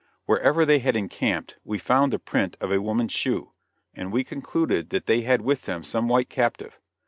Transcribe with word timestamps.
Wherever 0.25 0.65
they 0.65 0.79
had 0.79 0.95
encamped 0.95 1.59
we 1.63 1.77
found 1.77 2.11
the 2.11 2.17
print 2.17 2.57
of 2.59 2.71
a 2.71 2.81
woman's 2.81 3.11
shoe, 3.11 3.51
and 3.93 4.11
we 4.11 4.23
concluded 4.23 4.89
that 4.89 5.05
they 5.05 5.21
had 5.21 5.41
with 5.43 5.65
them 5.67 5.83
some 5.83 6.07
white 6.07 6.27
captive. 6.27 6.79